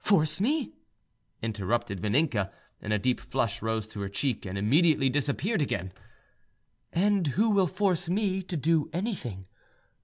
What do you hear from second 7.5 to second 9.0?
will force me to do